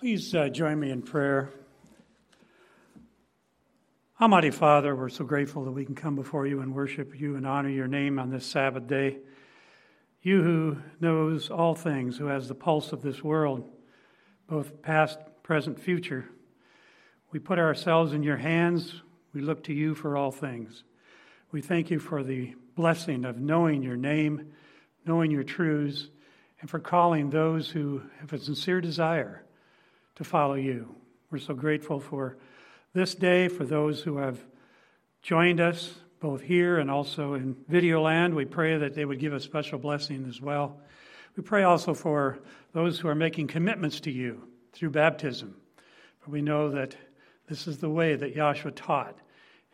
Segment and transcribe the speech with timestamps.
[0.00, 1.50] Please uh, join me in prayer.
[4.18, 7.46] Almighty Father, we're so grateful that we can come before you and worship you and
[7.46, 9.18] honor your name on this Sabbath day.
[10.22, 13.70] You who knows all things, who has the pulse of this world,
[14.48, 16.24] both past, present, future,
[17.30, 19.02] we put ourselves in your hands.
[19.34, 20.82] We look to you for all things.
[21.52, 24.50] We thank you for the blessing of knowing your name,
[25.04, 26.08] knowing your truths,
[26.62, 29.44] and for calling those who have a sincere desire
[30.20, 30.94] to follow you.
[31.30, 32.36] We're so grateful for
[32.92, 34.38] this day, for those who have
[35.22, 38.34] joined us both here and also in Videoland.
[38.34, 40.78] We pray that they would give a special blessing as well.
[41.38, 42.38] We pray also for
[42.74, 45.56] those who are making commitments to you through baptism.
[46.18, 46.94] For we know that
[47.48, 49.16] this is the way that Yahshua taught,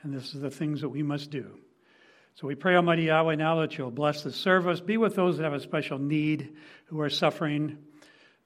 [0.05, 1.59] and this is the things that we must do.
[2.37, 4.79] So we pray, Almighty Yahweh, now that you'll bless the service.
[4.79, 6.55] Be with those that have a special need,
[6.85, 7.79] who are suffering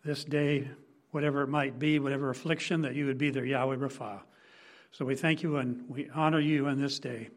[0.03, 0.67] this day
[1.11, 4.21] whatever it might be, whatever affliction, that you would be their Yahweh Rapha.
[4.93, 7.29] So we thank you and we honor you in this day,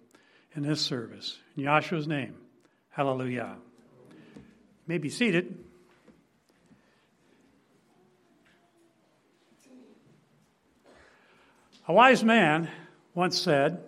[0.56, 1.38] in this service.
[1.56, 2.36] In Yahshua's name,
[2.90, 3.56] hallelujah.
[4.36, 4.42] You
[4.88, 5.64] may be seated.
[11.88, 12.70] A wise man
[13.14, 13.84] once said,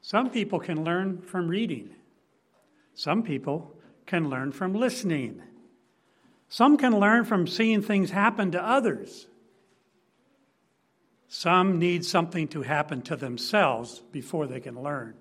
[0.00, 1.90] Some people can learn from reading,
[2.94, 5.42] some people can learn from listening.
[6.50, 9.28] Some can learn from seeing things happen to others.
[11.28, 15.14] Some need something to happen to themselves before they can learn.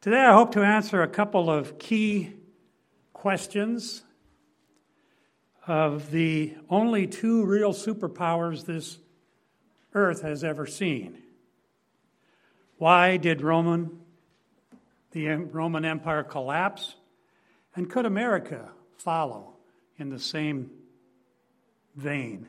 [0.00, 2.32] Today, I hope to answer a couple of key
[3.12, 4.02] questions
[5.68, 8.98] of the only two real superpowers this
[9.94, 11.22] earth has ever seen.
[12.78, 14.00] Why did Roman,
[15.12, 16.96] the Roman Empire collapse?
[17.76, 19.54] And could America follow
[19.98, 20.70] in the same
[21.96, 22.46] vein.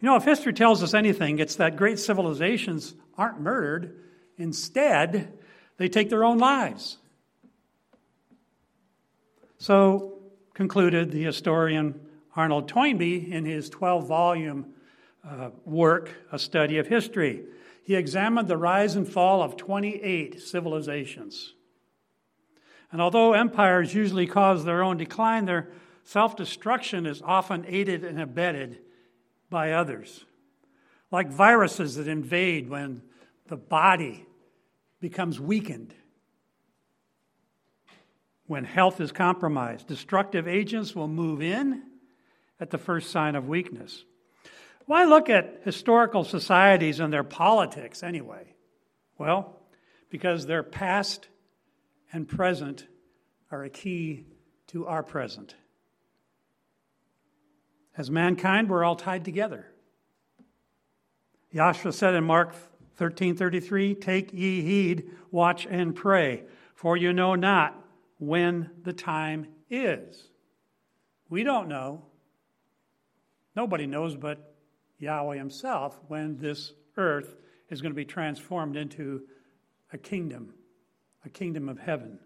[0.00, 3.96] You know, if history tells us anything, it's that great civilizations aren't murdered.
[4.38, 5.32] Instead,
[5.76, 6.98] they take their own lives.
[9.58, 10.18] So
[10.52, 12.00] concluded the historian
[12.36, 14.74] Arnold Toynbee in his 12 volume
[15.28, 17.44] uh, work, A Study of History.
[17.84, 21.54] He examined the rise and fall of 28 civilizations.
[22.94, 25.72] And although empires usually cause their own decline, their
[26.04, 28.78] self destruction is often aided and abetted
[29.50, 30.24] by others.
[31.10, 33.02] Like viruses that invade when
[33.48, 34.24] the body
[35.00, 35.92] becomes weakened,
[38.46, 39.88] when health is compromised.
[39.88, 41.82] Destructive agents will move in
[42.60, 44.04] at the first sign of weakness.
[44.86, 48.54] Why look at historical societies and their politics anyway?
[49.18, 49.58] Well,
[50.10, 51.26] because their past
[52.14, 52.86] and present
[53.50, 54.24] are a key
[54.68, 55.56] to our present.
[57.96, 59.66] As mankind, we're all tied together.
[61.52, 62.54] Yahshua said in Mark
[62.96, 67.84] 13:33, "Take ye heed, watch and pray, for you know not
[68.18, 70.30] when the time is."
[71.28, 72.06] We don't know.
[73.56, 74.56] Nobody knows but
[74.98, 77.36] Yahweh himself when this earth
[77.70, 79.26] is going to be transformed into
[79.92, 80.54] a kingdom
[81.24, 82.18] a kingdom of heaven.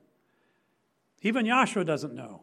[1.23, 2.43] Even Yahshua doesn't know.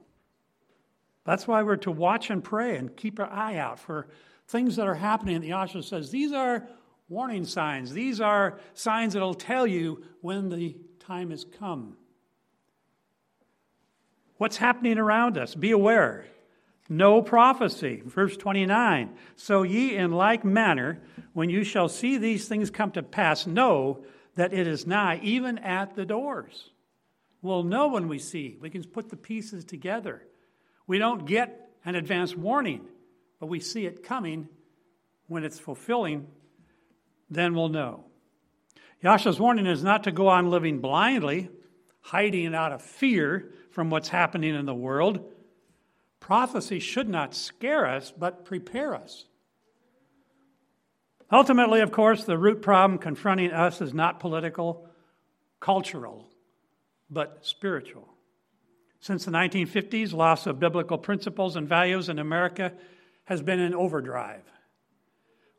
[1.24, 4.08] That's why we're to watch and pray and keep our eye out for
[4.48, 5.38] things that are happening.
[5.38, 6.68] And Yahshua says these are
[7.10, 11.98] warning signs, these are signs that will tell you when the time has come.
[14.38, 15.56] What's happening around us?
[15.56, 16.26] Be aware.
[16.90, 18.02] No prophecy.
[18.06, 19.16] Verse 29.
[19.36, 21.02] So ye in like manner,
[21.34, 24.04] when you shall see these things come to pass, know
[24.36, 26.70] that it is nigh, even at the doors.
[27.42, 28.58] We'll know when we see.
[28.60, 30.24] We can put the pieces together.
[30.88, 32.86] We don't get an advance warning,
[33.40, 34.50] but we see it coming
[35.28, 36.28] when it's fulfilling,
[37.30, 38.06] then we'll know.
[39.04, 41.50] Yahshua's warning is not to go on living blindly,
[42.02, 45.32] hiding out of fear from what's happening in the world.
[46.20, 49.26] Prophecy should not scare us, but prepare us.
[51.32, 54.88] Ultimately, of course, the root problem confronting us is not political,
[55.60, 56.30] cultural,
[57.10, 58.08] but spiritual.
[59.00, 62.74] Since the 1950s, loss of biblical principles and values in America
[63.26, 64.44] has been in overdrive.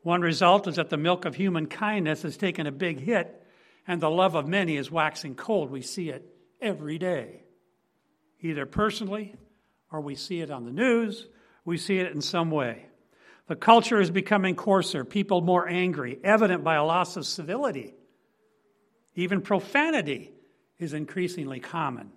[0.03, 3.43] One result is that the milk of human kindness has taken a big hit,
[3.85, 5.69] and the love of many is waxing cold.
[5.69, 6.25] We see it
[6.61, 7.43] every day,
[8.41, 9.35] either personally
[9.91, 11.27] or we see it on the news,
[11.65, 12.85] we see it in some way.
[13.47, 17.95] The culture is becoming coarser, people more angry, evident by a loss of civility.
[19.15, 20.31] Even profanity
[20.77, 22.11] is increasingly common.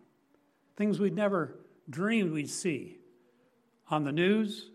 [0.76, 1.56] Things we'd never
[1.88, 2.98] dreamed we'd see
[3.88, 4.70] on the news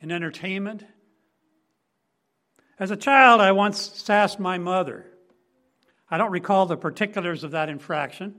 [0.00, 0.84] in entertainment.
[2.78, 5.06] As a child, I once sassed my mother.
[6.10, 8.34] I don't recall the particulars of that infraction,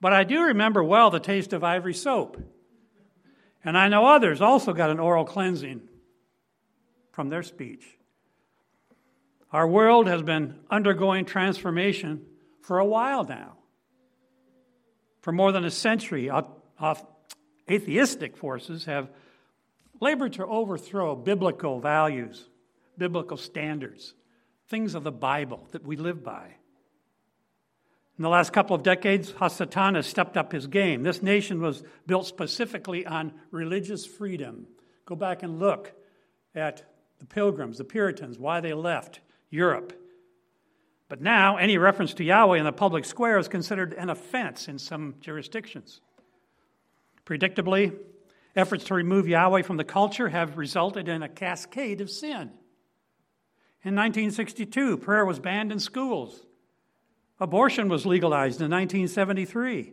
[0.00, 2.40] but I do remember well the taste of ivory soap.
[3.64, 5.88] And I know others also got an oral cleansing
[7.12, 7.84] from their speech.
[9.52, 12.24] Our world has been undergoing transformation
[12.62, 13.58] for a while now.
[15.20, 16.30] For more than a century,
[17.70, 19.10] atheistic forces have
[20.00, 22.48] labored to overthrow biblical values,
[22.98, 24.14] biblical standards,
[24.68, 26.56] things of the Bible that we live by.
[28.18, 31.02] In the last couple of decades, Hasatan has stepped up his game.
[31.02, 34.66] This nation was built specifically on religious freedom.
[35.06, 35.92] Go back and look
[36.54, 36.84] at
[37.22, 39.92] the Pilgrims, the Puritans, why they left Europe.
[41.08, 44.76] But now, any reference to Yahweh in the public square is considered an offense in
[44.76, 46.00] some jurisdictions.
[47.24, 47.96] Predictably,
[48.56, 52.50] efforts to remove Yahweh from the culture have resulted in a cascade of sin.
[53.84, 56.44] In 1962, prayer was banned in schools.
[57.38, 59.92] Abortion was legalized in 1973.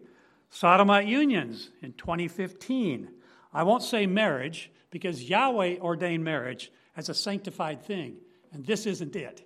[0.50, 3.08] Sodomite unions in 2015.
[3.54, 8.18] I won't say marriage because Yahweh ordained marriage as a sanctified thing,
[8.52, 9.42] and this isn't it.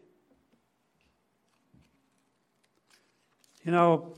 [3.63, 4.15] You know,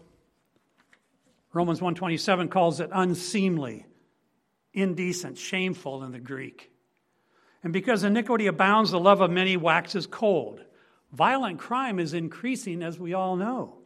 [1.52, 3.86] Romans 127 calls it unseemly,
[4.72, 6.72] indecent, shameful in the Greek.
[7.62, 10.62] And because iniquity abounds, the love of many waxes cold.
[11.12, 13.80] Violent crime is increasing, as we all know.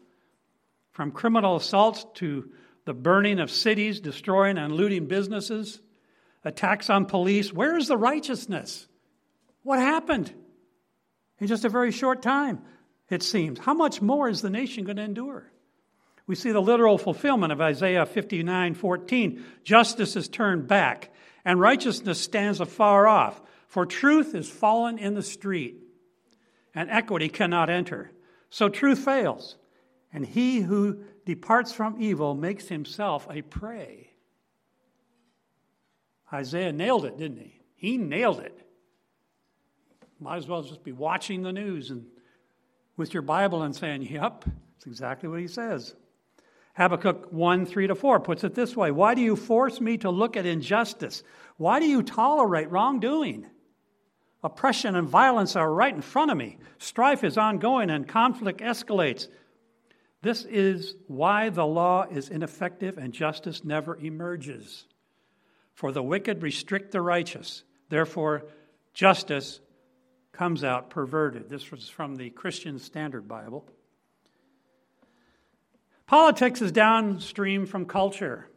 [0.91, 2.51] From criminal assaults to
[2.85, 5.81] the burning of cities, destroying and looting businesses,
[6.43, 7.51] attacks on police.
[7.51, 8.85] Where is the righteousness?
[9.63, 10.33] What happened?
[11.39, 12.61] In just a very short time,
[13.09, 13.59] it seems.
[13.59, 15.51] How much more is the nation going to endure?
[16.27, 19.43] We see the literal fulfillment of Isaiah 59 14.
[19.63, 21.11] Justice is turned back,
[21.43, 23.41] and righteousness stands afar off.
[23.67, 25.77] For truth is fallen in the street,
[26.75, 28.11] and equity cannot enter.
[28.49, 29.57] So truth fails,
[30.13, 34.11] and he who departs from evil makes himself a prey.
[36.31, 37.61] Isaiah nailed it, didn't he?
[37.75, 38.68] He nailed it.
[40.19, 42.05] Might as well just be watching the news and
[42.97, 45.95] with your Bible and saying, Yep, that's exactly what he says.
[46.75, 50.09] Habakkuk 1 3 to 4 puts it this way Why do you force me to
[50.09, 51.23] look at injustice?
[51.57, 53.47] Why do you tolerate wrongdoing?
[54.43, 56.57] Oppression and violence are right in front of me.
[56.77, 59.27] Strife is ongoing and conflict escalates.
[60.21, 64.85] This is why the law is ineffective and justice never emerges.
[65.73, 67.63] For the wicked restrict the righteous.
[67.89, 68.45] Therefore,
[68.93, 69.59] justice
[70.39, 71.49] comes out perverted.
[71.49, 73.67] This was from the Christian Standard Bible.
[76.07, 78.47] Politics is downstream from culture,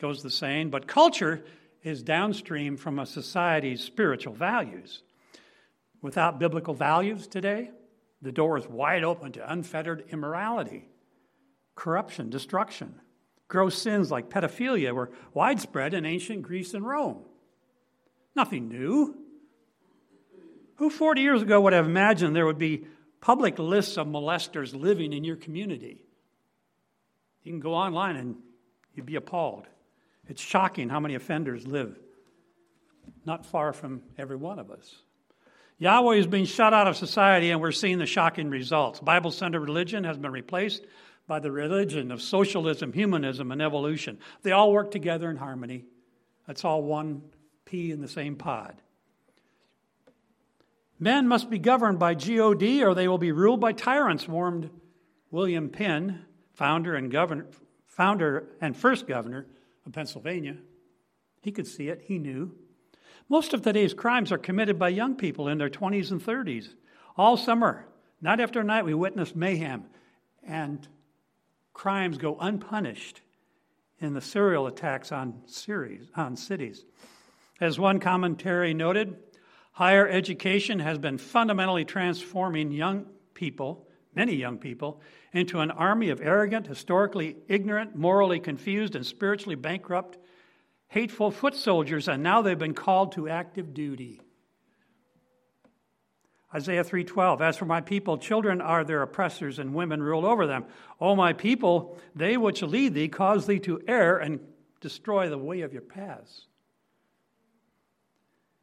[0.00, 1.44] goes the saying, but culture
[1.84, 5.04] is downstream from a society's spiritual values.
[6.00, 7.70] Without biblical values today,
[8.20, 10.88] the door is wide open to unfettered immorality,
[11.76, 13.00] corruption, destruction.
[13.46, 17.22] Gross sins like pedophilia were widespread in ancient Greece and Rome.
[18.34, 19.21] Nothing new.
[20.76, 22.86] Who 40 years ago would have imagined there would be
[23.20, 26.04] public lists of molesters living in your community?
[27.42, 28.36] You can go online and
[28.94, 29.66] you'd be appalled.
[30.28, 31.98] It's shocking how many offenders live
[33.24, 34.94] not far from every one of us.
[35.78, 39.00] Yahweh is being shut out of society, and we're seeing the shocking results.
[39.00, 40.84] Bible centered religion has been replaced
[41.26, 44.18] by the religion of socialism, humanism, and evolution.
[44.42, 45.84] They all work together in harmony.
[46.46, 47.22] That's all one
[47.64, 48.76] pea in the same pod.
[51.02, 54.70] Men must be governed by God or they will be ruled by tyrants, warned
[55.32, 57.46] William Penn, founder and governor,
[57.88, 59.48] founder and first governor
[59.84, 60.58] of Pennsylvania.
[61.40, 62.52] He could see it, he knew.
[63.28, 66.68] Most of today's crimes are committed by young people in their 20s and 30s.
[67.16, 67.84] All summer,
[68.20, 69.86] night after night, we witness mayhem
[70.46, 70.86] and
[71.72, 73.22] crimes go unpunished
[73.98, 76.84] in the serial attacks on, series, on cities.
[77.60, 79.16] As one commentary noted,
[79.72, 85.00] Higher education has been fundamentally transforming young people, many young people,
[85.32, 90.18] into an army of arrogant, historically ignorant, morally confused, and spiritually bankrupt,
[90.88, 94.20] hateful foot soldiers, and now they've been called to active duty.
[96.54, 100.66] Isaiah 3:12 As for my people children are their oppressors and women rule over them
[101.00, 104.38] O my people they which lead thee cause thee to err and
[104.80, 106.46] destroy the way of your paths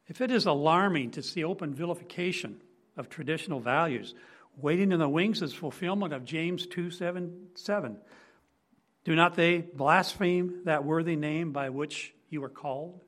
[0.09, 2.59] if it is alarming to see open vilification
[2.97, 4.15] of traditional values,
[4.57, 7.97] waiting in the wings is fulfillment of James 2 7, 7.
[9.05, 13.01] Do not they blaspheme that worthy name by which you are called?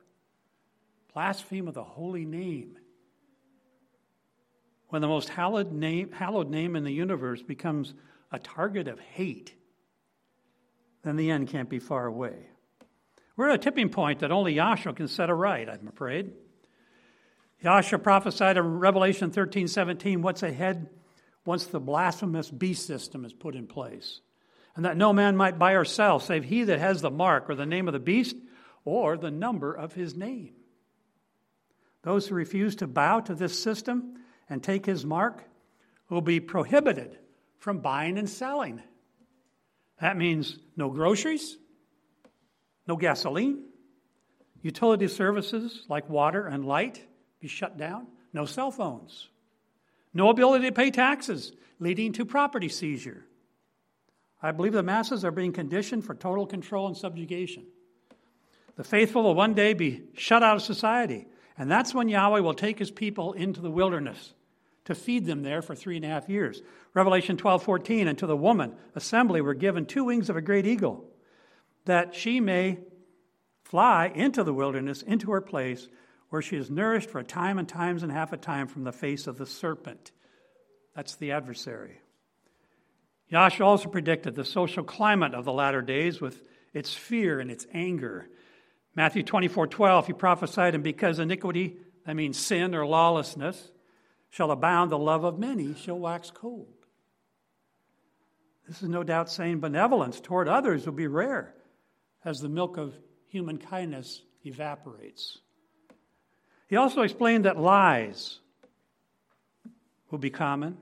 [1.12, 2.78] Blaspheme of the holy name.
[4.88, 7.94] When the most hallowed name, hallowed name in the universe becomes
[8.30, 9.54] a target of hate,
[11.02, 12.46] then the end can't be far away.
[13.36, 16.32] We're at a tipping point that only Yahshua can set right, I'm afraid.
[17.62, 20.88] Yahshua prophesied in Revelation 13 17 what's ahead
[21.44, 24.20] once the blasphemous beast system is put in place.
[24.74, 27.54] And that no man might buy or sell save he that has the mark or
[27.54, 28.36] the name of the beast
[28.84, 30.54] or the number of his name.
[32.02, 34.14] Those who refuse to bow to this system
[34.48, 35.44] and take his mark
[36.08, 37.18] will be prohibited
[37.58, 38.82] from buying and selling.
[40.00, 41.56] That means no groceries,
[42.88, 43.66] no gasoline,
[44.62, 47.06] utility services like water and light
[47.42, 49.28] be shut down, no cell phones,
[50.14, 53.26] no ability to pay taxes, leading to property seizure.
[54.40, 57.66] I believe the masses are being conditioned for total control and subjugation.
[58.76, 61.26] The faithful will one day be shut out of society,
[61.58, 64.34] and that's when Yahweh will take his people into the wilderness
[64.84, 66.62] to feed them there for three and a half years.
[66.94, 70.66] Revelation 12 14, and to the woman assembly were given two wings of a great
[70.66, 71.04] eagle,
[71.86, 72.78] that she may
[73.64, 75.88] fly into the wilderness, into her place,
[76.32, 78.90] where she is nourished for a time and times and half a time from the
[78.90, 80.12] face of the serpent.
[80.96, 82.00] That's the adversary.
[83.30, 87.66] Yahshua also predicted the social climate of the latter days with its fear and its
[87.74, 88.30] anger.
[88.94, 93.70] Matthew 24 12, he prophesied, and because iniquity, that means sin or lawlessness,
[94.30, 96.72] shall abound, the love of many shall wax cold.
[98.66, 101.54] This is no doubt saying benevolence toward others will be rare
[102.24, 102.94] as the milk of
[103.28, 105.41] human kindness evaporates.
[106.72, 108.38] He also explained that lies
[110.10, 110.78] will be common.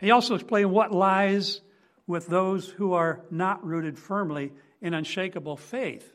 [0.00, 1.60] He also explained what lies
[2.08, 4.52] with those who are not rooted firmly
[4.82, 6.12] in unshakable faith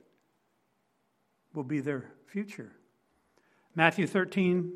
[1.54, 2.74] will be their future.
[3.74, 4.74] Matthew 13,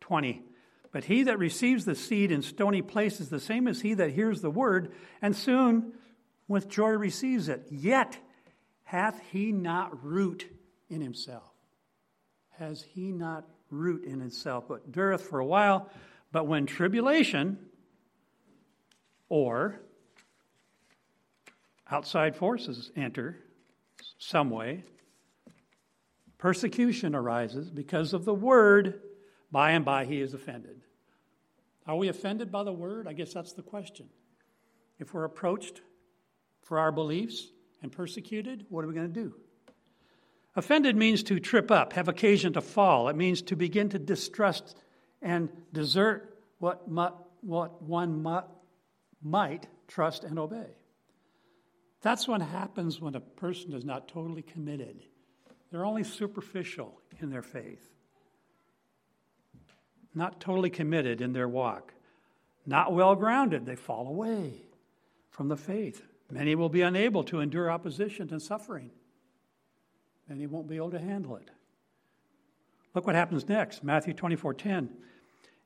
[0.00, 0.44] 20.
[0.92, 4.40] But he that receives the seed in stony places, the same as he that hears
[4.40, 5.92] the word, and soon
[6.48, 7.66] with joy receives it.
[7.70, 8.16] Yet
[8.84, 10.50] hath he not root
[10.88, 11.52] in himself.
[12.58, 15.90] Has he not root in itself, but dureth for a while?
[16.32, 17.58] But when tribulation,
[19.30, 19.80] or
[21.90, 23.36] outside forces enter
[24.18, 24.84] some way.
[26.36, 29.00] Persecution arises because of the word.
[29.50, 30.82] By and by, he is offended.
[31.86, 33.08] Are we offended by the word?
[33.08, 34.08] I guess that's the question.
[34.98, 35.80] If we're approached
[36.62, 37.48] for our beliefs
[37.82, 39.34] and persecuted, what are we going to do?
[40.56, 43.08] Offended means to trip up, have occasion to fall.
[43.08, 44.76] It means to begin to distrust
[45.22, 48.22] and desert what, what one
[49.22, 50.76] might trust and obey.
[52.02, 55.02] That's what happens when a person is not totally committed.
[55.70, 57.86] They're only superficial in their faith,
[60.14, 61.92] not totally committed in their walk,
[62.66, 63.66] not well grounded.
[63.66, 64.62] They fall away
[65.30, 66.02] from the faith.
[66.30, 68.90] Many will be unable to endure opposition and suffering.
[70.30, 71.50] Many won't be able to handle it.
[72.94, 74.88] Look what happens next Matthew 24 10.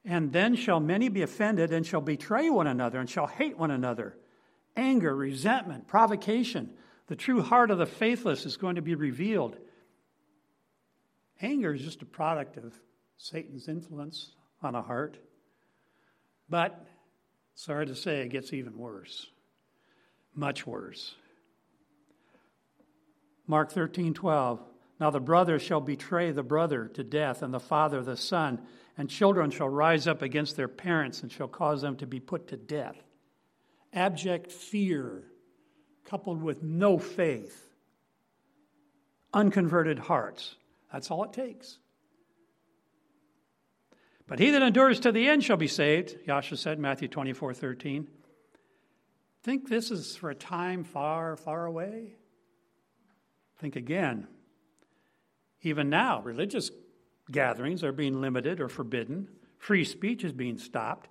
[0.06, 3.70] And then shall many be offended and shall betray one another and shall hate one
[3.70, 4.16] another
[4.76, 6.70] anger, resentment, provocation.
[7.06, 9.56] The true heart of the faithless is going to be revealed.
[11.40, 12.72] Anger is just a product of
[13.18, 14.30] Satan's influence
[14.62, 15.18] on a heart.
[16.48, 16.86] But,
[17.54, 19.26] sorry to say, it gets even worse.
[20.34, 21.14] Much worse.
[23.46, 24.60] Mark 13, 12.
[25.00, 28.60] Now the brother shall betray the brother to death, and the father the son,
[28.96, 32.48] and children shall rise up against their parents and shall cause them to be put
[32.48, 32.96] to death
[33.94, 35.22] abject fear
[36.04, 37.72] coupled with no faith,
[39.32, 40.56] unconverted hearts.
[40.92, 41.78] That's all it takes.
[44.26, 48.08] But he that endures to the end shall be saved, Yahshua said, Matthew 24 13.
[49.42, 52.14] Think this is for a time far, far away?
[53.58, 54.26] Think again.
[55.62, 56.70] Even now, religious
[57.30, 61.08] gatherings are being limited or forbidden, free speech is being stopped.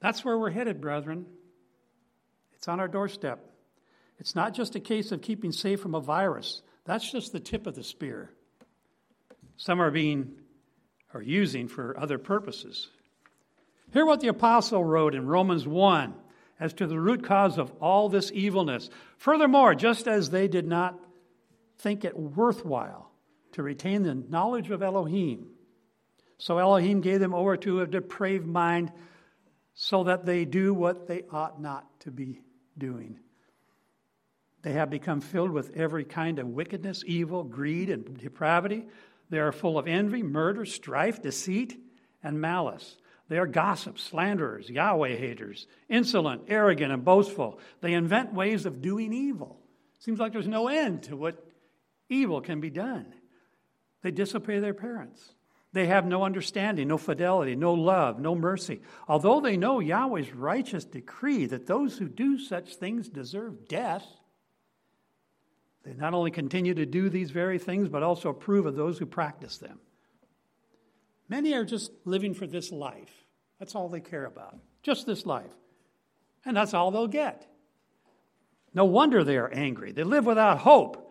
[0.00, 1.26] That's where we're headed, brethren.
[2.52, 3.46] It's on our doorstep.
[4.18, 7.66] It's not just a case of keeping safe from a virus, that's just the tip
[7.66, 8.30] of the spear.
[9.56, 10.32] Some are being
[11.12, 12.88] or using for other purposes.
[13.92, 16.14] Hear what the apostle wrote in Romans 1
[16.58, 18.90] as to the root cause of all this evilness.
[19.16, 20.98] Furthermore, just as they did not
[21.80, 23.10] think it worthwhile
[23.52, 25.48] to retain the knowledge of Elohim,
[26.38, 28.92] so Elohim gave them over to a depraved mind
[29.74, 32.40] so that they do what they ought not to be
[32.78, 33.18] doing.
[34.62, 38.86] They have become filled with every kind of wickedness, evil, greed, and depravity.
[39.30, 41.78] They are full of envy, murder, strife, deceit,
[42.22, 42.96] and malice.
[43.28, 47.60] They are gossips, slanderers, Yahweh haters, insolent, arrogant, and boastful.
[47.80, 49.60] They invent ways of doing evil.
[49.98, 51.49] Seems like there's no end to what
[52.10, 53.14] evil can be done.
[54.02, 55.34] They disobey their parents.
[55.72, 58.80] They have no understanding, no fidelity, no love, no mercy.
[59.06, 64.04] Although they know Yahweh's righteous decree that those who do such things deserve death,
[65.84, 69.06] they not only continue to do these very things, but also approve of those who
[69.06, 69.78] practice them.
[71.28, 73.24] Many are just living for this life.
[73.60, 74.58] That's all they care about.
[74.82, 75.52] Just this life.
[76.44, 77.46] And that's all they'll get.
[78.74, 79.92] No wonder they are angry.
[79.92, 81.09] They live without hope.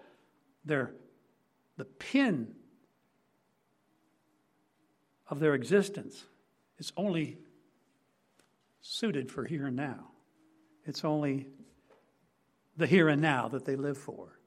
[0.69, 0.91] They're
[1.77, 2.53] the pin
[5.27, 6.23] of their existence
[6.77, 7.39] is only
[8.79, 10.11] suited for here and now.
[10.85, 11.47] It's only
[12.77, 14.38] the here and now that they live for.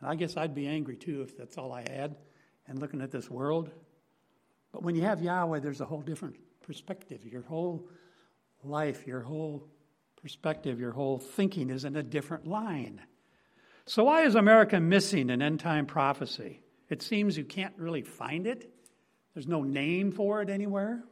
[0.00, 2.16] And I guess I'd be angry too if that's all I had
[2.66, 3.70] and looking at this world.
[4.72, 7.24] But when you have Yahweh, there's a whole different perspective.
[7.24, 7.88] Your whole
[8.64, 9.68] life, your whole
[10.20, 13.00] perspective, your whole thinking is in a different line.
[13.88, 16.62] So, why is America missing an end time prophecy?
[16.88, 18.70] It seems you can't really find it,
[19.34, 21.02] there's no name for it anywhere.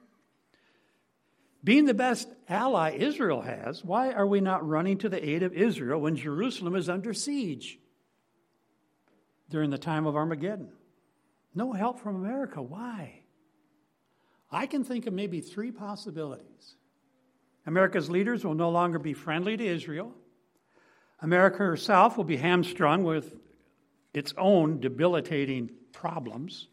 [1.64, 5.52] Being the best ally Israel has, why are we not running to the aid of
[5.52, 7.78] Israel when Jerusalem is under siege?
[9.48, 10.68] during the time of Armageddon.
[11.54, 12.60] No help from America.
[12.60, 13.20] Why?
[14.50, 16.76] I can think of maybe three possibilities.
[17.66, 20.12] America's leaders will no longer be friendly to Israel.
[21.20, 23.34] America herself will be hamstrung with
[24.12, 26.68] its own debilitating problems.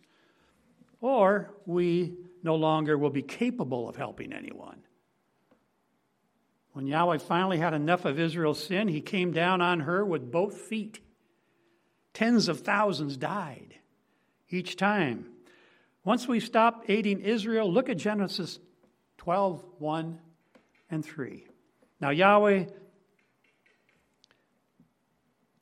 [1.02, 4.82] Or we no longer will be capable of helping anyone.
[6.74, 10.58] When Yahweh finally had enough of Israel's sin, he came down on her with both
[10.58, 11.00] feet
[12.14, 13.76] Tens of thousands died
[14.50, 15.26] each time.
[16.04, 18.60] Once we stop aiding Israel, look at Genesis
[19.18, 20.20] 12 1
[20.92, 21.48] and 3.
[22.00, 22.66] Now, Yahweh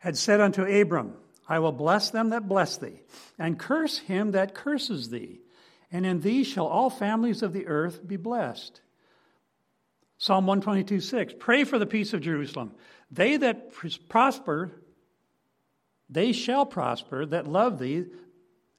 [0.02, 1.16] had said unto Abram,
[1.48, 3.02] I will bless them that bless thee,
[3.40, 5.40] and curse him that curses thee,
[5.92, 8.82] and in thee shall all families of the earth be blessed.
[10.18, 11.34] Psalm 122 6.
[11.40, 12.74] Pray for the peace of Jerusalem.
[13.10, 13.72] They that
[14.08, 14.72] prosper
[16.12, 18.06] they shall prosper that love thee.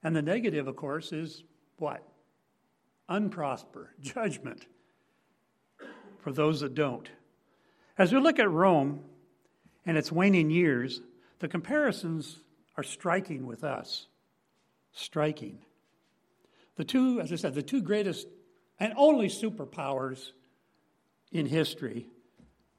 [0.04, 1.42] And the negative, of course, is
[1.78, 2.06] what?
[3.08, 4.66] Unprosper, judgment
[6.18, 7.08] for those that don't.
[7.98, 9.00] As we look at Rome
[9.86, 11.00] and its waning years,
[11.42, 12.38] the comparisons
[12.76, 14.06] are striking with us.
[14.92, 15.58] Striking.
[16.76, 18.28] The two, as I said, the two greatest
[18.78, 20.30] and only superpowers
[21.32, 22.06] in history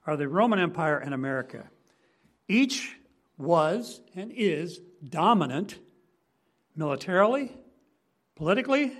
[0.07, 1.69] are the Roman Empire and America.
[2.47, 2.95] Each
[3.37, 5.77] was and is dominant
[6.73, 7.51] militarily,
[8.35, 8.93] politically,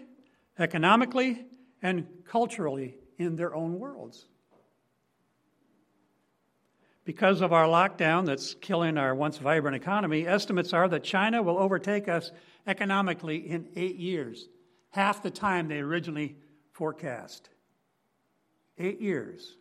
[0.59, 1.45] economically,
[1.81, 4.25] and culturally in their own worlds.
[7.05, 11.57] Because of our lockdown that's killing our once vibrant economy, estimates are that China will
[11.57, 12.31] overtake us
[12.65, 14.47] economically in eight years,
[14.89, 16.37] half the time they originally
[16.71, 17.49] forecast.
[18.77, 19.57] Eight years.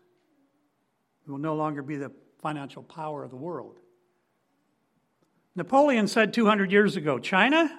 [1.27, 3.79] We will no longer be the financial power of the world.
[5.55, 7.71] Napoleon said 200 years ago China,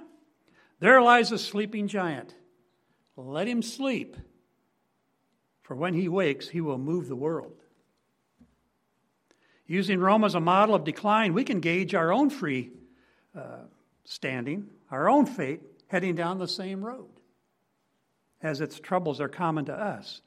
[0.79, 2.35] there lies a sleeping giant.
[3.15, 4.17] Let him sleep,
[5.61, 7.62] for when he wakes, he will move the world.
[9.73, 12.71] Using Rome as a model of decline, we can gauge our own free
[13.35, 13.63] uh,
[14.05, 17.09] standing, our own fate, heading down the same road,
[18.41, 20.21] as its troubles are common to us.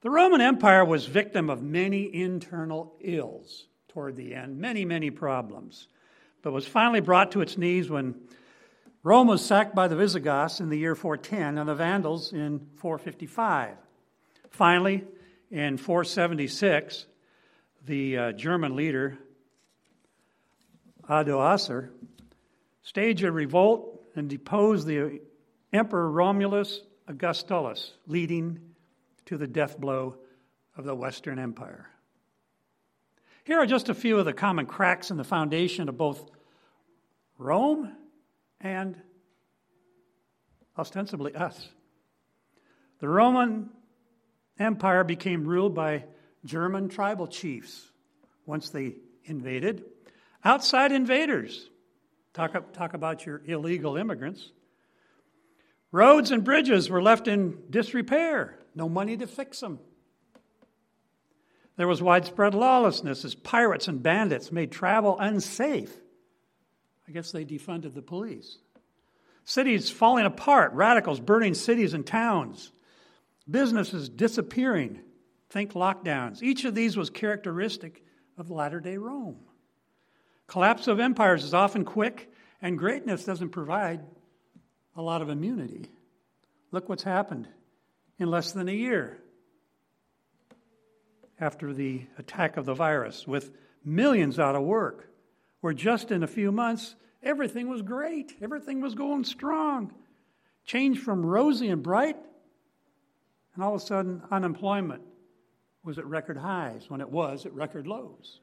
[0.00, 5.88] The Roman Empire was victim of many internal ills toward the end, many, many problems
[6.46, 8.14] but was finally brought to its knees when
[9.02, 13.74] Rome was sacked by the Visigoths in the year 410 and the Vandals in 455.
[14.50, 15.02] Finally,
[15.50, 17.06] in 476,
[17.86, 19.16] the uh, German leader,
[21.08, 21.90] Odoacer,
[22.82, 25.20] staged a revolt and deposed the
[25.72, 28.58] Emperor Romulus Augustulus, leading
[29.26, 30.16] to the death blow
[30.76, 31.88] of the Western Empire.
[33.44, 36.28] Here are just a few of the common cracks in the foundation of both
[37.38, 37.92] Rome
[38.60, 38.96] and
[40.76, 41.68] ostensibly us.
[42.98, 43.70] The Roman
[44.58, 46.04] Empire became ruled by
[46.46, 47.90] German tribal chiefs
[48.46, 49.84] once they invaded.
[50.44, 51.68] Outside invaders,
[52.32, 54.52] talk, talk about your illegal immigrants.
[55.92, 59.78] Roads and bridges were left in disrepair, no money to fix them.
[61.76, 65.94] There was widespread lawlessness as pirates and bandits made travel unsafe.
[67.08, 68.58] I guess they defunded the police.
[69.44, 72.72] Cities falling apart, radicals burning cities and towns,
[73.48, 75.00] businesses disappearing.
[75.50, 76.42] Think lockdowns.
[76.42, 78.02] Each of these was characteristic
[78.36, 79.38] of latter day Rome.
[80.46, 82.30] Collapse of empires is often quick,
[82.62, 84.00] and greatness doesn't provide
[84.94, 85.90] a lot of immunity.
[86.72, 87.48] Look what's happened
[88.18, 89.18] in less than a year
[91.38, 93.52] after the attack of the virus, with
[93.84, 95.10] millions out of work,
[95.60, 99.92] where just in a few months, everything was great, everything was going strong.
[100.64, 102.16] Changed from rosy and bright,
[103.54, 105.02] and all of a sudden, unemployment
[105.86, 108.40] was at record highs when it was at record lows.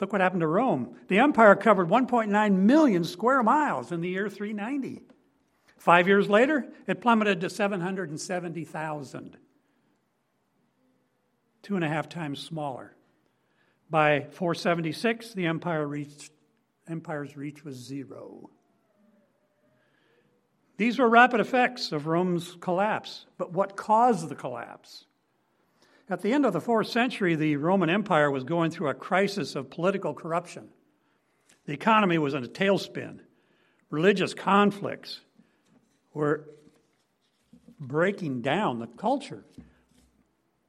[0.00, 0.96] Look what happened to Rome.
[1.08, 5.02] The empire covered 1.9 million square miles in the year 390.
[5.76, 9.36] Five years later, it plummeted to 770,000,
[11.62, 12.94] two and a half times smaller.
[13.90, 16.30] By 476, the empire reached,
[16.88, 18.48] empire's reach was zero.
[20.76, 23.26] These were rapid effects of Rome's collapse.
[23.36, 25.06] But what caused the collapse?
[26.10, 29.54] At the end of the fourth century, the Roman Empire was going through a crisis
[29.54, 30.68] of political corruption.
[31.66, 33.20] The economy was in a tailspin.
[33.90, 35.20] Religious conflicts
[36.12, 36.48] were
[37.78, 39.44] breaking down the culture.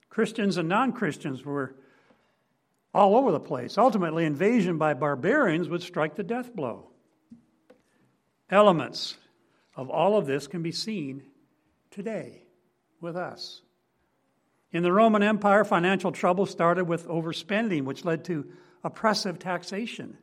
[0.09, 1.75] Christians and non Christians were
[2.93, 3.79] all over the place.
[3.79, 6.91] Ultimately, invasion by barbarians would strike the death blow.
[8.47, 9.17] Elements
[9.75, 11.23] of all of this can be seen
[11.89, 12.43] today
[12.99, 13.61] with us.
[14.71, 18.45] In the Roman Empire, financial trouble started with overspending, which led to
[18.83, 20.17] oppressive taxation.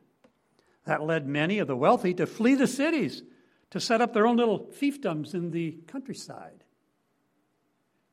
[0.85, 3.21] That led many of the wealthy to flee the cities
[3.69, 6.63] to set up their own little fiefdoms in the countryside.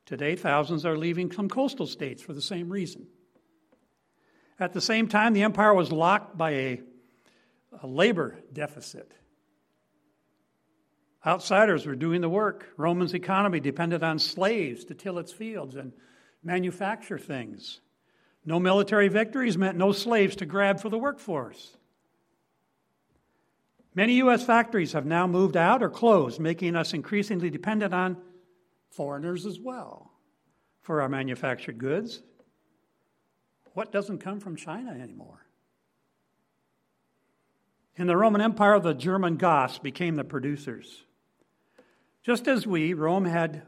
[0.05, 3.07] Today, thousands are leaving some coastal states for the same reason.
[4.61, 6.81] At the same time, the empire was locked by a,
[7.83, 9.13] a labor deficit.
[11.27, 12.69] Outsiders were doing the work.
[12.77, 15.93] Roman's economy depended on slaves to till its fields and
[16.43, 17.81] manufacture things.
[18.45, 21.77] No military victories meant no slaves to grab for the workforce.
[23.95, 24.45] Many U.S.
[24.45, 28.19] factories have now moved out or closed, making us increasingly dependent on
[28.91, 30.13] foreigners as well
[30.83, 32.23] for our manufactured goods.
[33.73, 35.47] What doesn't come from China anymore?
[37.97, 41.05] In the Roman Empire, the German Goths became the producers.
[42.23, 43.63] Just as we, Rome had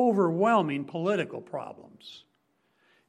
[0.00, 2.24] overwhelming political problems.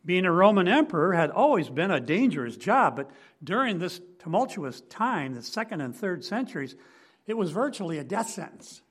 [0.04, 3.12] Being a Roman emperor had always been a dangerous job, but
[3.43, 6.75] during this tumultuous time, the second and third centuries,
[7.27, 8.82] it was virtually a death sentence.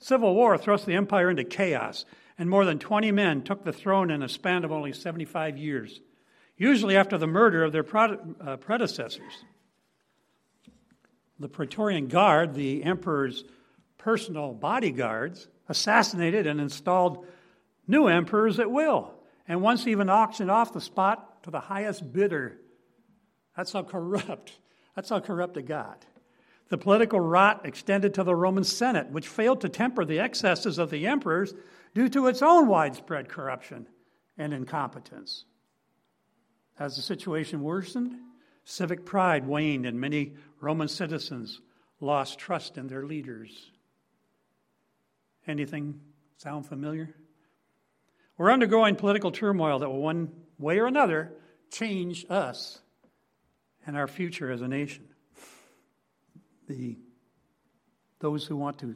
[0.00, 2.04] Civil war thrust the empire into chaos,
[2.36, 6.00] and more than 20 men took the throne in a span of only 75 years,
[6.56, 9.44] usually after the murder of their uh, predecessors.
[11.38, 13.44] The Praetorian Guard, the emperor's
[13.98, 17.26] personal bodyguards, assassinated and installed
[17.86, 19.14] new emperors at will,
[19.46, 22.58] and once even auctioned off the spot to the highest bidder.
[23.56, 24.58] That's how corrupt,
[24.94, 26.04] that's how corrupt it got.
[26.68, 30.90] The political rot extended to the Roman Senate, which failed to temper the excesses of
[30.90, 31.54] the emperors
[31.94, 33.86] due to its own widespread corruption
[34.36, 35.44] and incompetence.
[36.78, 38.16] As the situation worsened,
[38.64, 41.60] civic pride waned, and many Roman citizens
[42.00, 43.72] lost trust in their leaders.
[45.48, 45.98] Anything
[46.36, 47.14] sound familiar?
[48.36, 51.32] We're undergoing political turmoil that will, one way or another,
[51.70, 52.80] change us
[53.86, 55.08] and our future as a nation.
[56.68, 56.98] The,
[58.20, 58.94] those who want to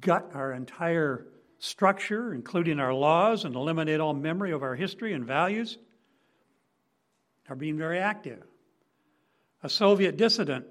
[0.00, 1.26] gut our entire
[1.60, 5.78] structure, including our laws, and eliminate all memory of our history and values,
[7.48, 8.42] are being very active.
[9.62, 10.66] A Soviet dissident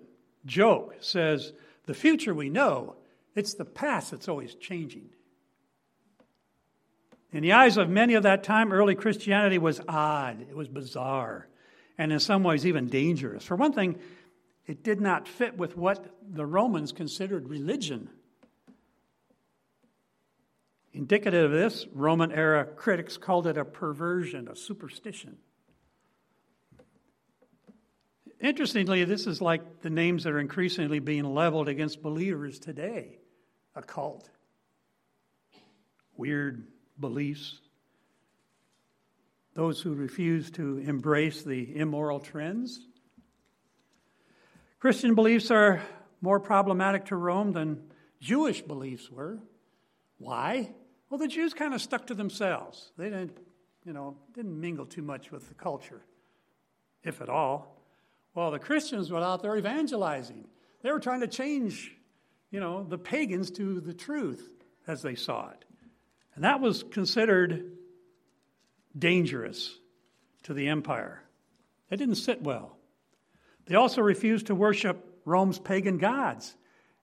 [0.45, 1.53] joke says,
[1.85, 2.97] The future we know
[3.35, 5.09] it's the past that's always changing.
[7.31, 11.47] In the eyes of many of that time, early Christianity was odd, it was bizarre,
[11.97, 13.43] and in some ways even dangerous.
[13.43, 13.97] For one thing,
[14.67, 18.09] it did not fit with what the Romans considered religion.
[20.93, 25.37] Indicative of this, Roman era critics called it a perversion, a superstition.
[28.39, 33.17] Interestingly, this is like the names that are increasingly being leveled against believers today
[33.75, 34.29] a cult,
[36.15, 36.67] weird
[36.99, 37.59] beliefs,
[39.55, 42.79] those who refuse to embrace the immoral trends.
[44.79, 45.81] Christian beliefs are
[46.21, 47.83] more problematic to Rome than
[48.19, 49.39] Jewish beliefs were.
[50.17, 50.71] Why?
[51.09, 52.91] Well, the Jews kind of stuck to themselves.
[52.97, 53.37] They didn't,
[53.85, 56.01] you know, didn't mingle too much with the culture,
[57.03, 57.79] if at all.
[58.33, 60.47] Well, the Christians were out there evangelizing.
[60.81, 61.95] They were trying to change
[62.53, 64.47] you know, the pagans to the truth
[64.85, 65.65] as they saw it.
[66.35, 67.71] And that was considered
[68.97, 69.75] dangerous
[70.43, 71.23] to the empire.
[71.89, 72.77] It didn't sit well.
[73.65, 76.55] They also refused to worship Rome's pagan gods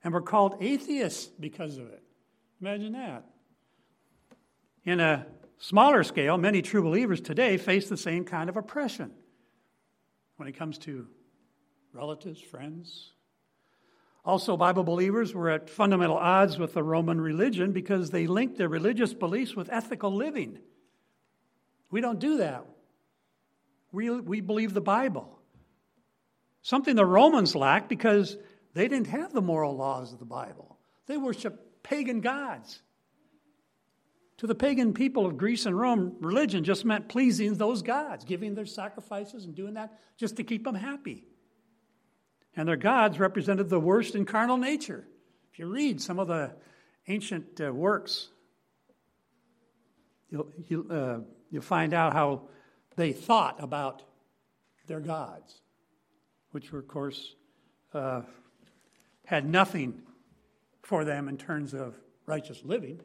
[0.05, 2.01] and were called atheists because of it.
[2.61, 3.25] Imagine that.
[4.85, 5.25] In a
[5.57, 9.11] smaller scale, many true believers today face the same kind of oppression
[10.37, 11.07] when it comes to
[11.93, 13.11] relatives, friends.
[14.23, 18.69] Also, Bible believers were at fundamental odds with the Roman religion because they linked their
[18.69, 20.59] religious beliefs with ethical living.
[21.89, 22.65] We don't do that.
[23.91, 25.39] We, we believe the Bible.
[26.61, 28.37] Something the Romans lacked because
[28.73, 30.77] they didn't have the moral laws of the Bible.
[31.07, 32.81] They worshiped pagan gods.
[34.37, 38.55] To the pagan people of Greece and Rome, religion just meant pleasing those gods, giving
[38.55, 41.25] their sacrifices and doing that just to keep them happy.
[42.55, 45.07] And their gods represented the worst in carnal nature.
[45.51, 46.51] If you read some of the
[47.07, 48.29] ancient uh, works,
[50.29, 52.43] you'll, you, uh, you'll find out how
[52.95, 54.03] they thought about
[54.87, 55.61] their gods,
[56.51, 57.35] which were, of course,
[57.93, 58.21] uh,
[59.25, 60.01] had nothing
[60.81, 62.99] for them in terms of righteous living.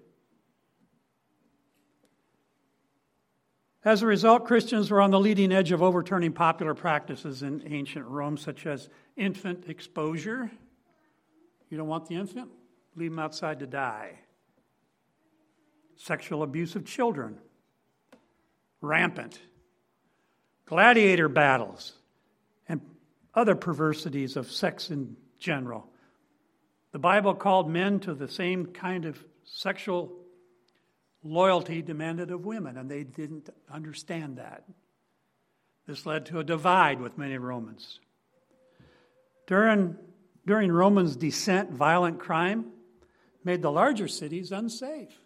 [3.86, 8.04] As a result, Christians were on the leading edge of overturning popular practices in ancient
[8.04, 10.50] Rome, such as infant exposure.
[11.70, 12.50] You don't want the infant?
[12.96, 14.18] Leave them outside to die.
[15.94, 17.38] Sexual abuse of children,
[18.80, 19.38] rampant.
[20.64, 21.92] Gladiator battles,
[22.68, 22.80] and
[23.36, 25.86] other perversities of sex in general.
[26.90, 30.25] The Bible called men to the same kind of sexual
[31.26, 34.64] loyalty demanded of women, and they didn't understand that.
[35.86, 38.00] This led to a divide with many Romans.
[39.46, 39.96] During,
[40.46, 42.72] during Romans' descent, violent crime
[43.44, 45.20] made the larger cities unsafe.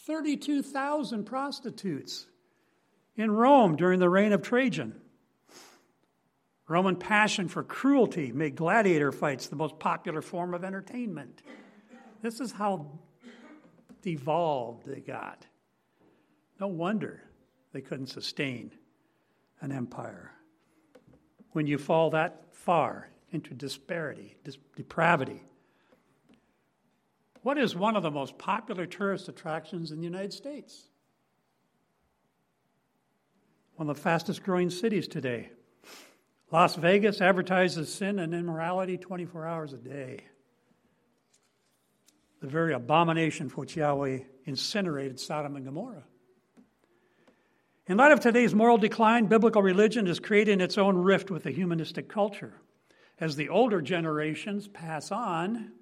[0.00, 2.26] 32,000 prostitutes
[3.16, 5.00] in Rome during the reign of Trajan.
[6.66, 11.42] Roman passion for cruelty made gladiator fights the most popular form of entertainment.
[12.22, 12.98] This is how
[14.04, 15.46] devolved they got.
[16.60, 17.22] No wonder
[17.72, 18.70] they couldn't sustain
[19.62, 20.30] an empire.
[21.52, 25.42] When you fall that far into disparity, dis- depravity,
[27.42, 30.84] what is one of the most popular tourist attractions in the United States?
[33.76, 35.50] One of the fastest growing cities today.
[36.52, 40.26] Las Vegas advertises sin and immorality 24 hours a day
[42.44, 46.04] the very abomination for which Yahweh incinerated Sodom and Gomorrah.
[47.86, 51.50] In light of today's moral decline, biblical religion is creating its own rift with the
[51.50, 52.60] humanistic culture.
[53.18, 55.72] As the older generations pass on,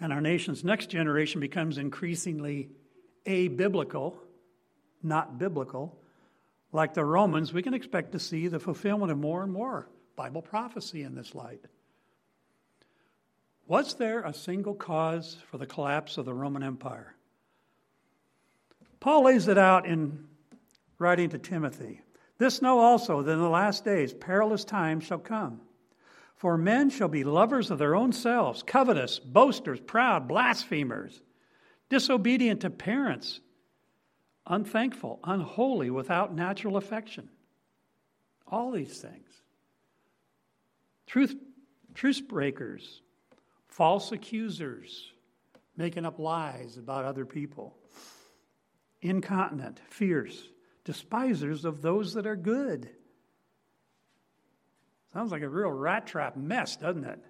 [0.00, 2.70] and our nation's next generation becomes increasingly
[3.24, 4.16] abiblical,
[5.00, 5.96] not biblical,
[6.72, 10.42] like the Romans, we can expect to see the fulfillment of more and more Bible
[10.42, 11.64] prophecy in this light.
[13.68, 17.14] Was there a single cause for the collapse of the Roman Empire?
[18.98, 20.26] Paul lays it out in
[20.98, 22.00] writing to Timothy.
[22.38, 25.60] This know also that in the last days perilous times shall come.
[26.34, 31.20] For men shall be lovers of their own selves, covetous, boasters, proud, blasphemers,
[31.90, 33.40] disobedient to parents,
[34.46, 37.28] unthankful, unholy, without natural affection.
[38.46, 39.28] All these things.
[41.06, 41.34] Truth,
[41.92, 43.02] truth breakers,
[43.78, 45.12] false accusers,
[45.76, 47.78] making up lies about other people,
[49.00, 50.36] incontinent, fierce,
[50.84, 52.90] despisers of those that are good.
[55.12, 57.20] Sounds like a real rat trap mess, doesn't it?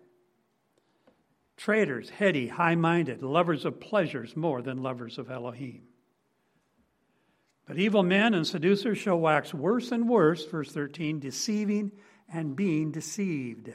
[1.58, 5.82] Traitors, heady, high minded, lovers of pleasures more than lovers of Elohim.
[7.66, 11.92] But evil men and seducers shall wax worse and worse, verse 13, deceiving
[12.32, 13.70] and being deceived.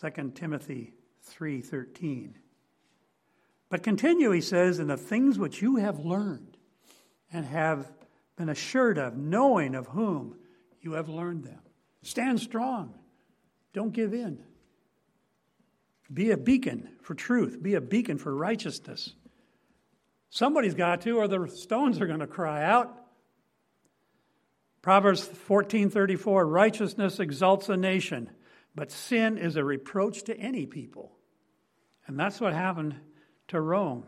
[0.00, 0.94] 2 Timothy
[1.28, 2.34] 3:13.
[3.68, 6.56] But continue, he says, in the things which you have learned
[7.32, 7.90] and have
[8.36, 10.36] been assured of, knowing of whom
[10.80, 11.60] you have learned them.
[12.02, 12.98] Stand strong.
[13.72, 14.42] Don't give in.
[16.12, 17.62] Be a beacon for truth.
[17.62, 19.14] Be a beacon for righteousness.
[20.30, 22.96] Somebody's got to, or the stones are going to cry out.
[24.82, 28.30] Proverbs 14:34 Righteousness exalts a nation,
[28.74, 31.12] but sin is a reproach to any people.
[32.06, 32.96] And that's what happened
[33.48, 34.04] to Rome.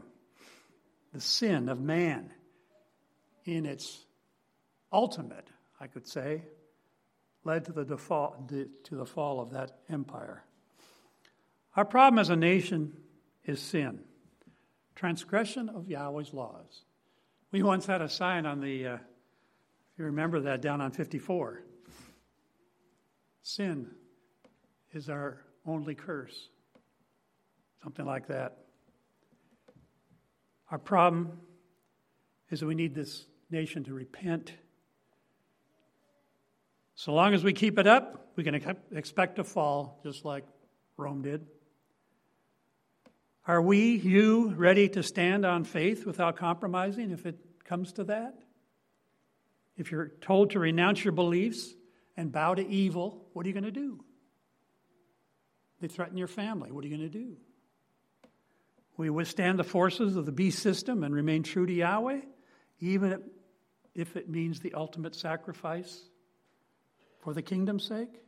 [1.13, 2.31] The sin of man
[3.45, 4.05] in its
[4.93, 5.49] ultimate,
[5.81, 6.43] I could say,
[7.45, 10.45] led to the, default, to the fall of that empire.
[11.77, 12.93] Our problem as a nation
[13.45, 14.01] is sin,
[14.95, 16.85] transgression of Yahweh's laws.
[17.51, 21.63] We once had a sign on the, uh, if you remember that, down on 54.
[23.43, 23.91] Sin
[24.93, 26.49] is our only curse.
[27.83, 28.59] Something like that.
[30.71, 31.39] Our problem
[32.51, 34.53] is that we need this nation to repent.
[36.95, 38.55] So long as we keep it up, we can
[38.93, 40.45] expect to fall, just like
[40.97, 41.47] Rome did.
[43.47, 48.39] Are we, you, ready to stand on faith without compromising if it comes to that?
[49.77, 51.75] If you're told to renounce your beliefs
[52.17, 54.05] and bow to evil, what are you going to do?
[55.83, 56.71] They threaten your family.
[56.71, 57.37] What are you going to do?
[58.97, 62.21] We withstand the forces of the beast system and remain true to Yahweh,
[62.79, 63.21] even
[63.93, 66.01] if it means the ultimate sacrifice
[67.19, 68.23] for the kingdom's sake?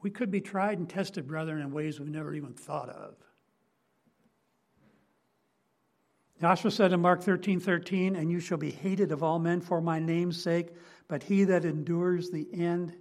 [0.00, 3.14] We could be tried and tested, brethren, in ways we've never even thought of.
[6.40, 9.82] Yahshua said in Mark 13 13, And you shall be hated of all men for
[9.82, 10.68] my name's sake,
[11.08, 12.94] but he that endures the end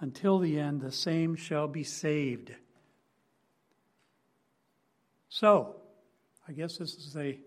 [0.00, 2.52] until the end, the same shall be saved.
[5.28, 5.76] So,
[6.48, 7.38] I guess this is a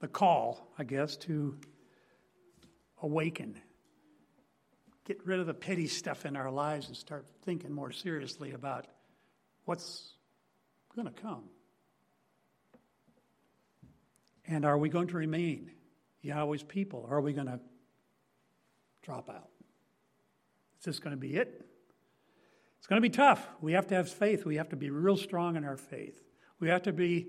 [0.00, 1.56] the call, I guess, to
[3.02, 3.60] awaken
[5.08, 8.86] get rid of the petty stuff in our lives and start thinking more seriously about
[9.64, 10.12] what's
[10.94, 11.44] going to come.
[14.46, 15.70] And are we going to remain
[16.20, 17.06] Yahweh's people?
[17.08, 17.58] Or are we going to
[19.02, 19.48] drop out?
[20.78, 21.66] Is this going to be it?
[22.78, 23.46] It's going to be tough.
[23.60, 24.44] We have to have faith.
[24.44, 26.22] We have to be real strong in our faith.
[26.60, 27.28] We have to be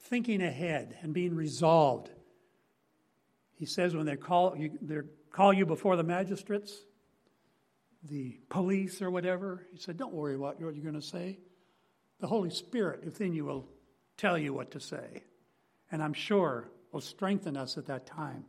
[0.00, 2.10] thinking ahead and being resolved.
[3.54, 4.98] He says when they call you, they
[5.30, 6.74] call you before the magistrates,
[8.02, 9.66] the police or whatever.
[9.72, 11.38] He said, Don't worry about what you're going to say.
[12.20, 13.68] The Holy Spirit within you will
[14.16, 15.24] tell you what to say.
[15.90, 18.44] And I'm sure will strengthen us at that time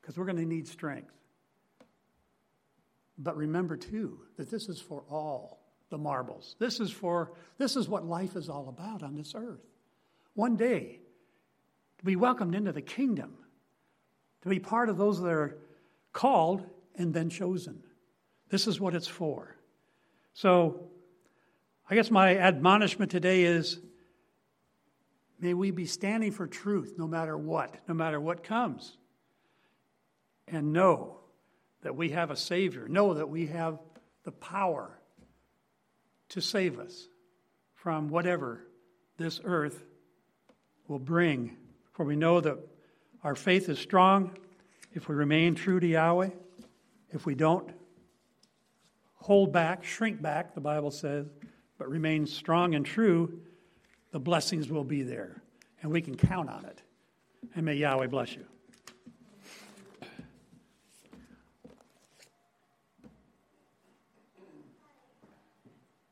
[0.00, 1.12] because we're going to need strength.
[3.16, 6.56] But remember too that this is for all the marbles.
[6.58, 9.60] This is for this is what life is all about on this earth.
[10.34, 11.00] One day
[11.98, 13.34] to be welcomed into the kingdom,
[14.42, 15.58] to be part of those that are
[16.12, 16.64] called
[16.96, 17.82] and then chosen.
[18.50, 19.56] This is what it's for.
[20.32, 20.88] So,
[21.88, 23.78] I guess my admonishment today is
[25.38, 28.96] may we be standing for truth no matter what, no matter what comes.
[30.48, 31.20] And know
[31.82, 33.78] that we have a Savior, know that we have
[34.24, 34.98] the power
[36.30, 37.08] to save us
[37.74, 38.66] from whatever
[39.16, 39.84] this earth
[40.88, 41.56] will bring.
[41.92, 42.58] For we know that
[43.22, 44.36] our faith is strong
[44.92, 46.30] if we remain true to Yahweh.
[47.10, 47.70] If we don't,
[49.14, 51.26] hold back, shrink back, the Bible says,
[51.78, 53.40] but remain strong and true,
[54.10, 55.42] the blessings will be there.
[55.82, 56.82] And we can count on it.
[57.54, 58.44] And may Yahweh bless you.